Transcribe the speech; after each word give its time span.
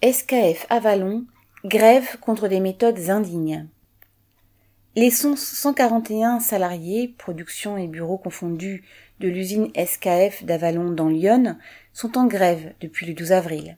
SKF 0.00 0.64
Avalon, 0.70 1.24
grève 1.64 2.20
contre 2.20 2.46
des 2.46 2.60
méthodes 2.60 3.10
indignes. 3.10 3.66
Les 4.94 5.10
141 5.10 6.38
salariés, 6.38 7.16
production 7.18 7.76
et 7.76 7.88
bureaux 7.88 8.16
confondus, 8.16 8.84
de 9.18 9.26
l'usine 9.26 9.72
SKF 9.74 10.44
d'Avalon 10.44 10.92
dans 10.92 11.08
Lyon 11.08 11.56
sont 11.92 12.16
en 12.16 12.28
grève 12.28 12.74
depuis 12.80 13.06
le 13.06 13.14
12 13.14 13.32
avril. 13.32 13.76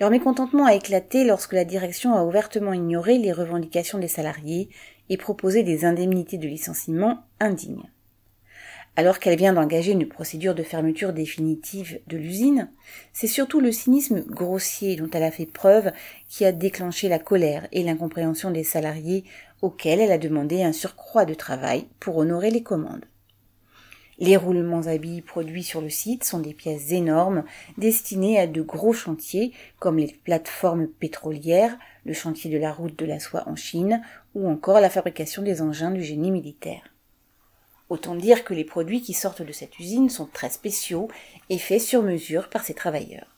Leur 0.00 0.10
mécontentement 0.10 0.66
a 0.66 0.74
éclaté 0.74 1.22
lorsque 1.22 1.52
la 1.52 1.64
direction 1.64 2.16
a 2.16 2.24
ouvertement 2.24 2.72
ignoré 2.72 3.16
les 3.16 3.30
revendications 3.30 4.00
des 4.00 4.08
salariés 4.08 4.70
et 5.08 5.16
proposé 5.16 5.62
des 5.62 5.84
indemnités 5.84 6.38
de 6.38 6.48
licenciement 6.48 7.22
indignes 7.38 7.88
alors 8.96 9.18
qu'elle 9.18 9.38
vient 9.38 9.52
d'engager 9.52 9.92
une 9.92 10.08
procédure 10.08 10.54
de 10.54 10.62
fermeture 10.62 11.12
définitive 11.12 12.00
de 12.08 12.16
l'usine, 12.16 12.70
c'est 13.12 13.28
surtout 13.28 13.60
le 13.60 13.70
cynisme 13.70 14.22
grossier 14.22 14.96
dont 14.96 15.10
elle 15.12 15.22
a 15.22 15.30
fait 15.30 15.46
preuve 15.46 15.92
qui 16.28 16.44
a 16.44 16.52
déclenché 16.52 17.08
la 17.08 17.18
colère 17.18 17.68
et 17.70 17.82
l'incompréhension 17.82 18.50
des 18.50 18.64
salariés 18.64 19.24
auxquels 19.62 20.00
elle 20.00 20.12
a 20.12 20.18
demandé 20.18 20.62
un 20.62 20.72
surcroît 20.72 21.24
de 21.24 21.34
travail 21.34 21.86
pour 22.00 22.16
honorer 22.16 22.50
les 22.50 22.62
commandes. 22.62 23.04
Les 24.20 24.36
roulements 24.36 24.88
à 24.88 24.98
billes 24.98 25.22
produits 25.22 25.62
sur 25.62 25.80
le 25.80 25.90
site 25.90 26.24
sont 26.24 26.40
des 26.40 26.52
pièces 26.52 26.90
énormes 26.90 27.44
destinées 27.76 28.40
à 28.40 28.48
de 28.48 28.62
gros 28.62 28.92
chantiers 28.92 29.52
comme 29.78 29.98
les 29.98 30.12
plateformes 30.24 30.88
pétrolières, 30.88 31.78
le 32.04 32.14
chantier 32.14 32.50
de 32.50 32.58
la 32.58 32.72
route 32.72 32.98
de 32.98 33.06
la 33.06 33.20
soie 33.20 33.44
en 33.46 33.54
Chine 33.54 34.02
ou 34.34 34.48
encore 34.48 34.80
la 34.80 34.90
fabrication 34.90 35.42
des 35.42 35.62
engins 35.62 35.92
du 35.92 36.02
génie 36.02 36.32
militaire. 36.32 36.82
Autant 37.90 38.14
dire 38.14 38.44
que 38.44 38.54
les 38.54 38.64
produits 38.64 39.00
qui 39.00 39.14
sortent 39.14 39.42
de 39.42 39.52
cette 39.52 39.78
usine 39.78 40.10
sont 40.10 40.26
très 40.26 40.50
spéciaux 40.50 41.08
et 41.48 41.58
faits 41.58 41.80
sur 41.80 42.02
mesure 42.02 42.50
par 42.50 42.64
ses 42.64 42.74
travailleurs. 42.74 43.34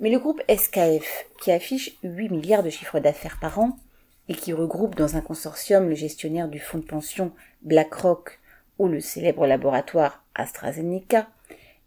Mais 0.00 0.10
le 0.10 0.18
groupe 0.18 0.42
SKF, 0.48 1.26
qui 1.40 1.50
affiche 1.50 1.96
8 2.02 2.28
milliards 2.28 2.62
de 2.62 2.70
chiffres 2.70 3.00
d'affaires 3.00 3.38
par 3.40 3.58
an 3.58 3.78
et 4.28 4.34
qui 4.34 4.52
regroupe 4.52 4.94
dans 4.94 5.16
un 5.16 5.20
consortium 5.20 5.88
le 5.88 5.94
gestionnaire 5.94 6.48
du 6.48 6.60
fonds 6.60 6.78
de 6.78 6.84
pension 6.84 7.32
BlackRock 7.62 8.38
ou 8.78 8.86
le 8.86 9.00
célèbre 9.00 9.46
laboratoire 9.46 10.22
AstraZeneca, 10.34 11.28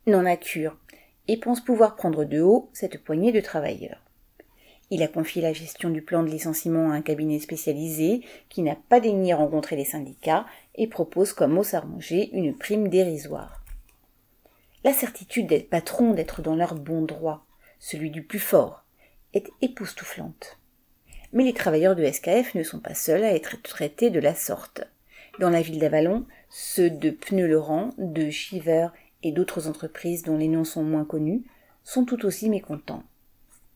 n'en 0.07 0.25
a 0.25 0.35
cure 0.35 0.77
et 1.27 1.37
pense 1.37 1.63
pouvoir 1.63 1.95
prendre 1.95 2.25
de 2.25 2.41
haut 2.41 2.69
cette 2.73 3.03
poignée 3.03 3.31
de 3.31 3.39
travailleurs. 3.39 4.01
Il 4.93 5.03
a 5.03 5.07
confié 5.07 5.41
la 5.41 5.53
gestion 5.53 5.89
du 5.89 6.01
plan 6.01 6.21
de 6.21 6.29
licenciement 6.29 6.91
à 6.91 6.95
un 6.95 7.01
cabinet 7.01 7.39
spécialisé 7.39 8.25
qui 8.49 8.61
n'a 8.61 8.75
pas 8.75 8.99
daigné 8.99 9.33
rencontrer 9.33 9.77
les 9.77 9.85
syndicats 9.85 10.45
et 10.75 10.85
propose 10.85 11.31
comme 11.31 11.53
mot 11.53 11.63
s'arranger 11.63 12.29
une 12.33 12.53
prime 12.53 12.89
dérisoire. 12.89 13.63
La 14.83 14.91
certitude 14.91 15.47
d'être 15.47 15.69
patron, 15.69 16.11
d'être 16.11 16.41
dans 16.41 16.55
leur 16.55 16.75
bon 16.75 17.03
droit, 17.03 17.45
celui 17.79 18.11
du 18.11 18.21
plus 18.21 18.39
fort, 18.39 18.83
est 19.33 19.49
époustouflante. 19.61 20.59
Mais 21.31 21.45
les 21.45 21.53
travailleurs 21.53 21.95
de 21.95 22.05
SKF 22.05 22.53
ne 22.53 22.63
sont 22.63 22.81
pas 22.81 22.93
seuls 22.93 23.23
à 23.23 23.33
être 23.33 23.61
traités 23.61 24.09
de 24.09 24.19
la 24.19 24.35
sorte. 24.35 24.83
Dans 25.39 25.49
la 25.49 25.61
ville 25.61 25.79
d'Avalon, 25.79 26.25
ceux 26.49 26.89
de 26.89 27.11
Pneus 27.11 27.47
Laurent, 27.47 27.91
de 27.97 28.29
Shiver 28.29 28.89
et 29.23 29.31
d'autres 29.31 29.69
entreprises 29.69 30.23
dont 30.23 30.37
les 30.37 30.49
noms 30.49 30.65
sont 30.65 30.83
moins 30.83 31.05
connus 31.05 31.43
sont 31.85 32.03
tout 32.03 32.25
aussi 32.25 32.49
mécontents 32.49 33.03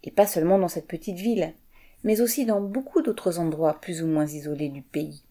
et 0.06 0.12
pas 0.12 0.28
seulement 0.28 0.58
dans 0.58 0.68
cette 0.68 0.88
petite 0.88 1.18
ville, 1.18 1.54
mais 2.04 2.22
aussi 2.22 2.46
dans 2.46 2.62
beaucoup 2.62 3.02
d'autres 3.02 3.40
endroits 3.40 3.80
plus 3.82 4.02
ou 4.02 4.08
moins 4.08 4.28
isolés 4.28 4.70
du 4.70 4.82
pays. 4.82 5.24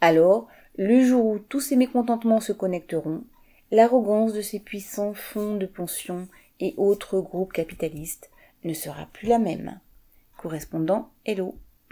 Alors, 0.00 0.48
le 0.76 1.04
jour 1.04 1.26
où 1.26 1.38
tous 1.38 1.60
ces 1.60 1.76
mécontentements 1.76 2.40
se 2.40 2.52
connecteront, 2.52 3.24
l'arrogance 3.70 4.32
de 4.32 4.42
ces 4.42 4.60
puissants 4.60 5.14
fonds 5.14 5.56
de 5.56 5.66
pension 5.66 6.28
et 6.60 6.74
autres 6.76 7.20
groupes 7.20 7.52
capitalistes 7.52 8.30
ne 8.64 8.74
sera 8.74 9.06
plus 9.12 9.28
la 9.28 9.38
même. 9.38 9.80
Correspondant 10.36 11.10
Hello. 11.24 11.56